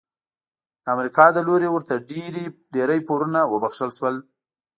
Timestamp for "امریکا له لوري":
0.95-1.67